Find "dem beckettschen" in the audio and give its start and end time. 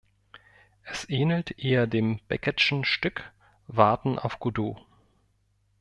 1.85-2.85